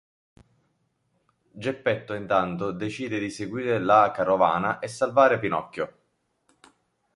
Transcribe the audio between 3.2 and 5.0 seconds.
seguire la carovana e